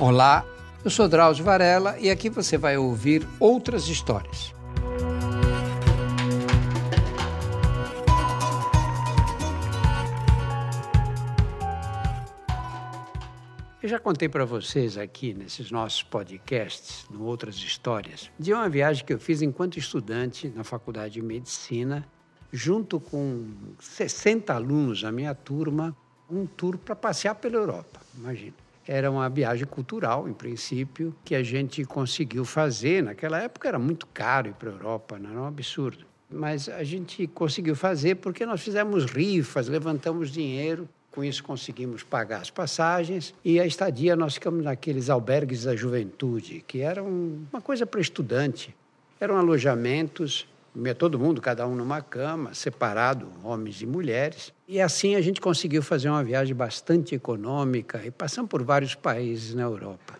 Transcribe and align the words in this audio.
Olá, 0.00 0.46
eu 0.82 0.90
sou 0.90 1.06
Drauzio 1.06 1.44
Varela 1.44 1.98
e 1.98 2.08
aqui 2.08 2.30
você 2.30 2.56
vai 2.56 2.78
ouvir 2.78 3.28
outras 3.38 3.86
histórias. 3.86 4.54
Eu 13.82 13.88
já 13.90 13.98
contei 13.98 14.26
para 14.26 14.46
vocês 14.46 14.96
aqui 14.96 15.34
nesses 15.34 15.70
nossos 15.70 16.02
podcasts, 16.02 17.04
no 17.10 17.24
Outras 17.24 17.56
Histórias, 17.56 18.30
de 18.38 18.54
uma 18.54 18.70
viagem 18.70 19.04
que 19.04 19.12
eu 19.12 19.18
fiz 19.18 19.42
enquanto 19.42 19.76
estudante 19.76 20.48
na 20.48 20.64
Faculdade 20.64 21.12
de 21.12 21.22
Medicina, 21.22 22.08
junto 22.50 22.98
com 22.98 23.50
60 23.78 24.54
alunos 24.54 25.02
da 25.02 25.12
minha 25.12 25.34
turma, 25.34 25.94
um 26.30 26.46
tour 26.46 26.78
para 26.78 26.96
passear 26.96 27.34
pela 27.34 27.56
Europa, 27.56 28.00
imagina. 28.16 28.69
Era 28.92 29.08
uma 29.08 29.28
viagem 29.28 29.68
cultural, 29.68 30.28
em 30.28 30.32
princípio, 30.32 31.14
que 31.24 31.36
a 31.36 31.44
gente 31.44 31.84
conseguiu 31.84 32.44
fazer. 32.44 33.04
Naquela 33.04 33.40
época 33.40 33.68
era 33.68 33.78
muito 33.78 34.04
caro 34.08 34.48
ir 34.48 34.54
para 34.54 34.68
a 34.68 34.72
Europa, 34.72 35.16
não 35.16 35.30
era 35.30 35.40
um 35.42 35.46
absurdo. 35.46 36.04
Mas 36.28 36.68
a 36.68 36.82
gente 36.82 37.24
conseguiu 37.28 37.76
fazer 37.76 38.16
porque 38.16 38.44
nós 38.44 38.60
fizemos 38.60 39.04
rifas, 39.04 39.68
levantamos 39.68 40.32
dinheiro 40.32 40.88
com 41.12 41.22
isso 41.24 41.42
conseguimos 41.42 42.02
pagar 42.02 42.40
as 42.40 42.50
passagens 42.50 43.34
e 43.44 43.58
a 43.60 43.66
estadia 43.66 44.14
nós 44.16 44.34
ficamos 44.34 44.64
naqueles 44.64 45.10
albergues 45.10 45.64
da 45.64 45.74
juventude, 45.74 46.64
que 46.66 46.80
eram 46.80 47.06
uma 47.52 47.60
coisa 47.60 47.86
para 47.86 48.00
estudante. 48.00 48.74
Eram 49.20 49.36
alojamentos, 49.36 50.48
todo 50.96 51.18
mundo, 51.18 51.40
cada 51.40 51.66
um 51.66 51.74
numa 51.74 52.00
cama, 52.00 52.54
separado, 52.54 53.28
homens 53.42 53.82
e 53.82 53.86
mulheres. 53.86 54.52
E 54.68 54.80
assim 54.80 55.14
a 55.16 55.20
gente 55.20 55.40
conseguiu 55.40 55.82
fazer 55.82 56.08
uma 56.08 56.22
viagem 56.22 56.54
bastante 56.54 57.14
econômica 57.14 58.00
e 58.04 58.10
passamos 58.10 58.48
por 58.48 58.62
vários 58.62 58.94
países 58.94 59.54
na 59.54 59.62
Europa. 59.62 60.18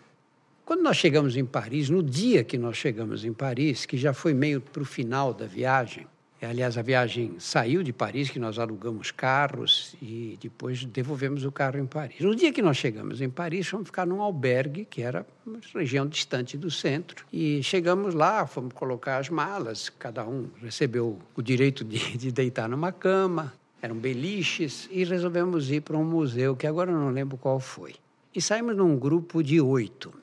Quando 0.65 0.83
nós 0.83 0.97
chegamos 0.97 1.35
em 1.35 1.45
Paris, 1.45 1.89
no 1.89 2.01
dia 2.01 2.43
que 2.43 2.57
nós 2.57 2.77
chegamos 2.77 3.25
em 3.25 3.33
Paris, 3.33 3.85
que 3.85 3.97
já 3.97 4.13
foi 4.13 4.33
meio 4.33 4.61
para 4.61 4.81
o 4.81 4.85
final 4.85 5.33
da 5.33 5.45
viagem, 5.45 6.07
aliás, 6.45 6.77
a 6.77 6.81
viagem 6.81 7.35
saiu 7.37 7.83
de 7.83 7.93
Paris, 7.93 8.29
que 8.29 8.39
nós 8.39 8.57
alugamos 8.57 9.11
carros 9.11 9.95
e 10.01 10.39
depois 10.41 10.83
devolvemos 10.85 11.45
o 11.45 11.51
carro 11.51 11.77
em 11.77 11.85
Paris. 11.85 12.19
No 12.19 12.35
dia 12.35 12.51
que 12.51 12.61
nós 12.61 12.77
chegamos 12.77 13.21
em 13.21 13.29
Paris, 13.29 13.67
fomos 13.67 13.87
ficar 13.87 14.07
num 14.07 14.21
albergue, 14.21 14.85
que 14.85 15.03
era 15.03 15.25
uma 15.45 15.59
região 15.75 16.07
distante 16.07 16.57
do 16.57 16.71
centro. 16.71 17.25
E 17.31 17.61
chegamos 17.61 18.15
lá, 18.15 18.47
fomos 18.47 18.73
colocar 18.73 19.17
as 19.17 19.29
malas, 19.29 19.89
cada 19.89 20.25
um 20.27 20.47
recebeu 20.61 21.19
o 21.35 21.41
direito 21.41 21.83
de, 21.83 22.17
de 22.17 22.31
deitar 22.31 22.67
numa 22.67 22.91
cama, 22.91 23.53
eram 23.81 23.95
beliches, 23.95 24.89
e 24.91 25.03
resolvemos 25.03 25.69
ir 25.69 25.81
para 25.81 25.97
um 25.97 26.03
museu, 26.03 26.55
que 26.55 26.65
agora 26.65 26.91
eu 26.91 26.97
não 26.97 27.11
lembro 27.11 27.37
qual 27.37 27.59
foi. 27.59 27.95
E 28.33 28.41
saímos 28.41 28.75
num 28.75 28.97
grupo 28.97 29.43
de 29.43 29.59
oito. 29.59 30.13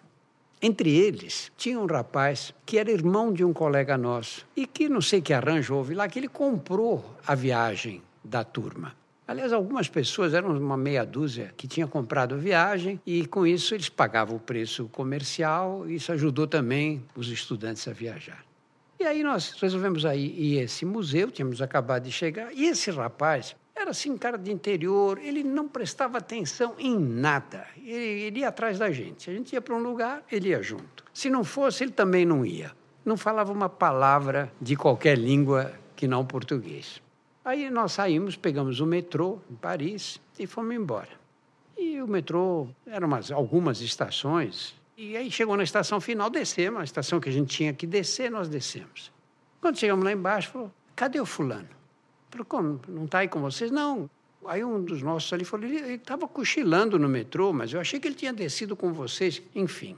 Entre 0.61 0.91
eles, 0.91 1.53
tinha 1.57 1.79
um 1.79 1.87
rapaz 1.87 2.53
que 2.67 2.79
era 2.79 2.91
irmão 2.91 3.33
de 3.33 3.45
um 3.45 3.53
colega 3.53 3.97
nosso 3.97 4.45
e 4.57 4.67
que 4.67 4.89
não 4.89 5.01
sei 5.01 5.21
que 5.21 5.33
arranjo 5.33 5.75
houve 5.75 5.95
lá, 5.95 6.09
que 6.09 6.19
ele 6.19 6.29
comprou 6.29 7.17
a 7.25 7.35
viagem 7.35 8.03
da 8.25 8.43
turma. 8.43 8.93
Aliás, 9.27 9.53
algumas 9.53 9.89
pessoas, 9.89 10.35
eram 10.35 10.57
uma 10.57 10.77
meia 10.77 11.05
dúzia, 11.05 11.53
que 11.57 11.69
tinha 11.69 11.87
comprado 11.87 12.35
a 12.35 12.39
viagem 12.39 13.01
e 13.07 13.27
com 13.27 13.47
isso 13.47 13.75
eles 13.75 13.89
pagavam 13.89 14.37
o 14.37 14.41
preço 14.41 14.89
comercial 14.89 15.89
e 15.89 15.97
isso 15.97 16.11
ajudou 16.11 16.47
também 16.47 17.05
os 17.15 17.29
estudantes 17.29 17.87
a 17.87 17.93
viajar. 17.93 18.43
E 18.99 19.05
aí 19.05 19.23
nós 19.23 19.55
resolvemos 19.61 20.05
aí 20.05 20.35
ir 20.37 20.59
a 20.59 20.63
esse 20.65 20.85
museu, 20.85 21.31
tínhamos 21.31 21.63
acabado 21.63 22.03
de 22.03 22.11
chegar, 22.11 22.53
e 22.53 22.65
esse 22.65 22.91
rapaz 22.91 23.55
era 23.81 23.91
assim, 23.91 24.17
cara 24.17 24.37
de 24.37 24.51
interior, 24.51 25.19
ele 25.19 25.43
não 25.43 25.69
prestava 25.69 26.19
atenção 26.19 26.75
em 26.79 26.99
nada. 26.99 27.67
Ele, 27.77 28.23
ele 28.23 28.41
ia 28.41 28.49
atrás 28.49 28.79
da 28.79 28.91
gente. 28.91 29.31
A 29.31 29.33
gente 29.33 29.53
ia 29.53 29.61
para 29.61 29.75
um 29.75 29.83
lugar, 29.83 30.23
ele 30.31 30.49
ia 30.49 30.63
junto. 30.63 31.05
Se 31.15 31.31
não 31.31 31.45
fosse, 31.45 31.85
ele 31.85 31.93
também 31.93 32.27
não 32.27 32.45
ia. 32.45 32.73
Não 33.05 33.17
falava 33.17 33.53
uma 33.53 33.69
palavra 33.69 34.53
de 34.61 34.77
qualquer 34.77 35.17
língua 35.17 35.73
que 35.95 36.07
não 36.07 36.25
português. 36.25 37.01
Aí 37.45 37.71
nós 37.71 37.93
saímos, 37.93 38.37
pegamos 38.37 38.81
o 38.81 38.87
metrô 38.87 39.41
em 39.51 39.55
Paris 39.55 40.21
e 40.39 40.47
fomos 40.47 40.75
embora. 40.75 41.09
E 41.77 42.03
o 42.03 42.07
metrô, 42.07 42.69
eram 42.87 43.07
umas, 43.07 43.31
algumas 43.31 43.81
estações, 43.81 44.75
e 44.97 45.17
aí 45.17 45.31
chegou 45.31 45.57
na 45.57 45.63
estação 45.63 46.01
final, 46.01 46.29
descemos, 46.29 46.81
a 46.81 46.85
estação 46.85 47.21
que 47.21 47.29
a 47.29 47.33
gente 47.33 47.57
tinha 47.57 47.73
que 47.73 47.87
descer, 47.87 48.31
nós 48.31 48.49
descemos. 48.49 49.13
Quando 49.61 49.79
chegamos 49.79 50.05
lá 50.05 50.11
embaixo, 50.11 50.51
falou, 50.51 50.73
cadê 50.97 51.21
o 51.21 51.25
fulano? 51.25 51.78
Falei, 52.31 52.45
como? 52.47 52.81
Não 52.89 53.05
está 53.05 53.19
aí 53.19 53.29
com 53.29 53.41
vocês? 53.41 53.71
Não. 53.71 54.09
Aí 54.47 54.65
um 54.65 54.83
dos 54.83 55.03
nossos 55.03 55.33
ali 55.33 55.45
falou, 55.45 55.67
ele 55.67 55.95
estava 55.95 56.27
cochilando 56.29 56.99
no 56.99 57.09
metrô, 57.09 57.53
mas 57.53 57.73
eu 57.73 57.81
achei 57.81 57.99
que 57.99 58.09
ele 58.09 58.15
tinha 58.15 58.33
descido 58.33 58.77
com 58.77 58.93
vocês. 58.93 59.43
Enfim, 59.55 59.97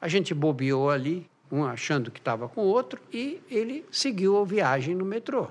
a 0.00 0.08
gente 0.08 0.34
bobeou 0.34 0.90
ali, 0.90 1.28
um 1.50 1.64
achando 1.64 2.10
que 2.10 2.20
estava 2.20 2.48
com 2.48 2.62
o 2.62 2.66
outro, 2.66 3.00
e 3.12 3.40
ele 3.50 3.84
seguiu 3.90 4.38
a 4.38 4.44
viagem 4.44 4.94
no 4.94 5.04
metrô. 5.04 5.48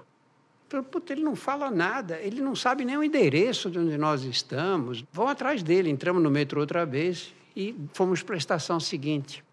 Falei, 0.70 0.86
puta, 0.86 1.14
ele 1.14 1.24
não 1.24 1.36
fala 1.36 1.72
nada, 1.72 2.20
ele 2.20 2.42
não 2.42 2.56
sabe 2.56 2.84
nem 2.84 2.98
o 2.98 3.04
endereço 3.04 3.70
de 3.72 3.80
onde 3.80 3.98
nós 3.98 4.24
estamos. 4.24 5.04
Vão 5.12 5.28
atrás 5.28 5.64
dele, 5.64 5.90
entramos 5.90 6.22
no 6.22 6.30
metrô 6.30 6.60
outra 6.60 6.86
vez 6.86 7.34
e 7.56 7.74
fomos 7.94 8.22
para 8.22 8.36
a 8.36 8.38
estação 8.38 8.80
seguinte. 8.80 9.44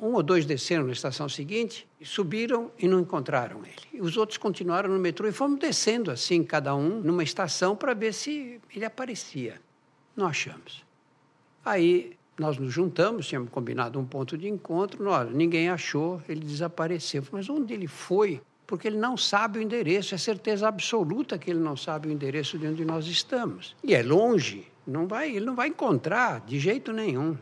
Um 0.00 0.14
ou 0.14 0.22
dois 0.22 0.46
desceram 0.46 0.86
na 0.86 0.92
estação 0.92 1.28
seguinte, 1.28 1.86
subiram 2.02 2.70
e 2.78 2.88
não 2.88 3.00
encontraram 3.00 3.60
ele. 3.64 4.00
Os 4.00 4.16
outros 4.16 4.38
continuaram 4.38 4.88
no 4.88 4.98
metrô 4.98 5.28
e 5.28 5.32
fomos 5.32 5.58
descendo 5.58 6.10
assim, 6.10 6.42
cada 6.42 6.74
um, 6.74 7.00
numa 7.00 7.22
estação, 7.22 7.76
para 7.76 7.92
ver 7.92 8.14
se 8.14 8.58
ele 8.74 8.84
aparecia. 8.84 9.60
Não 10.16 10.26
achamos. 10.26 10.84
Aí 11.64 12.16
nós 12.38 12.56
nos 12.56 12.72
juntamos, 12.72 13.26
tínhamos 13.26 13.50
combinado 13.50 14.00
um 14.00 14.04
ponto 14.04 14.38
de 14.38 14.48
encontro, 14.48 15.06
olha, 15.10 15.28
ninguém 15.30 15.68
achou, 15.68 16.22
ele 16.26 16.40
desapareceu. 16.40 17.22
Mas 17.30 17.50
onde 17.50 17.74
ele 17.74 17.86
foi? 17.86 18.40
Porque 18.66 18.88
ele 18.88 18.96
não 18.96 19.16
sabe 19.16 19.58
o 19.58 19.62
endereço, 19.62 20.14
é 20.14 20.18
certeza 20.18 20.66
absoluta 20.66 21.36
que 21.36 21.50
ele 21.50 21.60
não 21.60 21.76
sabe 21.76 22.08
o 22.08 22.10
endereço 22.10 22.58
de 22.58 22.66
onde 22.66 22.84
nós 22.84 23.06
estamos. 23.06 23.76
E 23.84 23.94
é 23.94 24.02
longe, 24.02 24.66
não 24.86 25.06
vai, 25.06 25.36
ele 25.36 25.44
não 25.44 25.54
vai 25.54 25.68
encontrar 25.68 26.40
de 26.40 26.58
jeito 26.58 26.90
nenhum. 26.92 27.36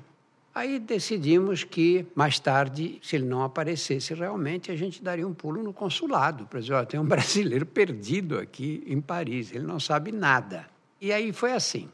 Aí 0.58 0.80
decidimos 0.80 1.62
que, 1.62 2.04
mais 2.16 2.40
tarde, 2.40 2.98
se 3.00 3.14
ele 3.14 3.26
não 3.26 3.44
aparecesse 3.44 4.12
realmente, 4.12 4.72
a 4.72 4.76
gente 4.76 5.00
daria 5.00 5.24
um 5.24 5.32
pulo 5.32 5.62
no 5.62 5.72
consulado 5.72 6.46
para 6.46 6.58
dizer: 6.58 6.74
oh, 6.74 6.84
tem 6.84 6.98
um 6.98 7.04
brasileiro 7.06 7.64
perdido 7.64 8.36
aqui 8.36 8.82
em 8.84 9.00
Paris, 9.00 9.52
ele 9.52 9.64
não 9.64 9.78
sabe 9.78 10.10
nada. 10.10 10.68
E 11.00 11.12
aí 11.12 11.32
foi 11.32 11.52
assim. 11.52 11.88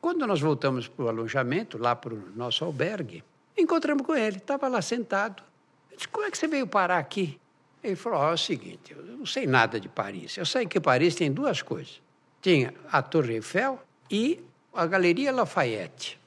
Quando 0.00 0.26
nós 0.26 0.40
voltamos 0.40 0.88
para 0.88 1.04
o 1.04 1.08
alojamento, 1.08 1.76
lá 1.76 1.94
para 1.94 2.14
o 2.14 2.22
nosso 2.34 2.64
albergue, 2.64 3.22
encontramos 3.58 4.06
com 4.06 4.14
ele, 4.14 4.38
estava 4.38 4.68
lá 4.68 4.80
sentado. 4.80 5.42
Eu 5.90 5.96
disse: 5.98 6.08
Como 6.08 6.24
é 6.24 6.30
que 6.30 6.38
você 6.38 6.48
veio 6.48 6.66
parar 6.66 6.96
aqui? 6.96 7.38
Ele 7.84 7.94
falou: 7.94 8.20
oh, 8.20 8.30
é 8.30 8.32
o 8.32 8.38
seguinte, 8.38 8.92
eu 8.96 9.04
não 9.18 9.26
sei 9.26 9.46
nada 9.46 9.78
de 9.78 9.90
Paris. 9.90 10.38
Eu 10.38 10.46
sei 10.46 10.64
que 10.64 10.80
Paris 10.80 11.14
tem 11.14 11.30
duas 11.30 11.60
coisas: 11.60 12.00
tinha 12.40 12.72
a 12.90 13.02
Torre 13.02 13.34
Eiffel 13.34 13.78
e 14.10 14.42
a 14.72 14.86
Galeria 14.86 15.30
Lafayette. 15.30 16.18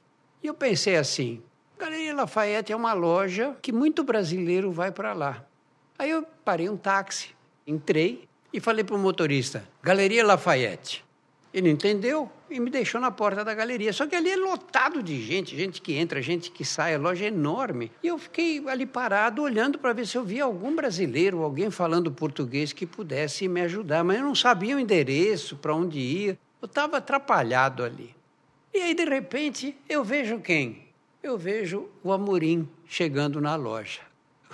E 0.44 0.46
eu 0.46 0.53
pensei 0.53 0.96
assim: 0.96 1.42
Galeria 1.78 2.16
Lafayette 2.16 2.72
é 2.72 2.75
uma 2.75 2.94
loja 2.94 3.56
que 3.62 3.72
muito 3.72 4.03
brasileiro 4.03 4.72
vai 4.72 4.91
para 4.91 5.13
lá. 5.13 5.46
Aí 6.00 6.09
eu 6.09 6.24
parei 6.44 6.69
um 6.69 6.78
táxi, 6.78 7.30
entrei 7.68 8.28
e 8.53 8.59
falei 8.62 8.84
para 8.84 8.96
o 8.96 9.00
motorista: 9.00 9.68
Galeria 9.84 10.25
Lafayette. 10.25 11.03
Ele 11.53 11.69
entendeu 11.69 12.30
e 12.50 12.59
me 12.59 12.69
deixou 12.69 13.00
na 13.00 13.12
porta 13.12 13.44
da 13.44 13.53
galeria. 13.53 13.94
Só 13.94 14.06
que 14.06 14.14
ali 14.14 14.30
é 14.30 14.35
lotado 14.35 15.02
de 15.02 15.22
gente, 15.22 15.56
gente 15.56 15.81
que 15.81 15.94
entra, 15.94 16.22
gente 16.22 16.52
que 16.52 16.66
sai, 16.66 16.96
a 16.96 16.97
loja 16.97 17.24
é 17.24 17.28
enorme. 17.30 17.91
E 18.03 18.08
eu 18.08 18.18
fiquei 18.18 18.62
ali 18.68 18.85
parado, 18.85 19.41
olhando 19.41 19.80
para 19.80 19.94
ver 19.94 20.06
se 20.06 20.18
eu 20.18 20.24
via 20.24 20.44
algum 20.44 20.75
brasileiro, 20.75 21.44
alguém 21.44 21.72
falando 21.72 22.12
português 22.12 22.74
que 22.74 22.85
pudesse 22.85 23.47
me 23.47 23.62
ajudar. 23.62 24.03
Mas 24.03 24.18
eu 24.18 24.25
não 24.25 24.35
sabia 24.35 24.75
o 24.75 24.80
endereço, 24.80 25.56
para 25.56 25.74
onde 25.74 25.97
ir. 25.97 26.38
Eu 26.62 26.66
estava 26.66 26.97
atrapalhado 26.97 27.84
ali. 27.84 28.14
E 28.73 28.79
aí, 28.79 28.94
de 28.94 29.05
repente, 29.05 29.78
eu 29.88 30.03
vejo 30.03 30.40
quem? 30.40 30.84
Eu 31.26 31.40
vejo 31.40 31.90
o 32.04 32.12
Amorim 32.12 32.70
chegando 32.86 33.42
na 33.42 33.56
loja. 33.56 34.02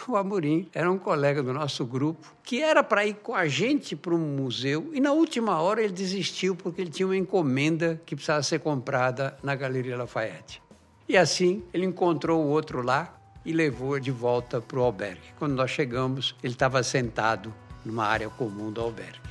O 0.08 0.16
Amorim 0.16 0.70
era 0.74 0.90
um 0.90 0.98
colega 0.98 1.44
do 1.44 1.54
nosso 1.54 1.86
grupo 1.86 2.34
que 2.42 2.62
era 2.62 2.82
para 2.82 3.06
ir 3.06 3.16
com 3.16 3.36
a 3.36 3.46
gente 3.46 3.94
para 3.94 4.16
um 4.16 4.36
museu 4.38 4.90
e 4.94 5.02
na 5.02 5.12
última 5.12 5.62
hora 5.62 5.84
ele 5.84 5.92
desistiu 5.92 6.56
porque 6.56 6.82
ele 6.82 6.90
tinha 6.90 7.06
uma 7.06 7.18
encomenda 7.18 8.02
que 8.06 8.16
precisava 8.16 8.42
ser 8.42 8.60
comprada 8.60 9.38
na 9.44 9.54
Galeria 9.54 9.98
Lafayette. 9.98 10.62
E 11.10 11.18
assim 11.18 11.62
ele 11.74 11.86
encontrou 11.86 12.42
o 12.42 12.48
outro 12.48 12.82
lá 12.82 13.20
e 13.46 13.52
levou 13.52 14.00
de 14.00 14.12
volta 14.12 14.62
para 14.62 14.80
o 14.80 14.84
albergue. 14.84 15.34
Quando 15.38 15.54
nós 15.54 15.72
chegamos, 15.72 16.36
ele 16.42 16.54
estava 16.54 16.82
sentado 16.84 17.54
numa 17.84 18.06
área 18.06 18.30
comum 18.30 18.72
do 18.72 18.80
albergue. 18.80 19.31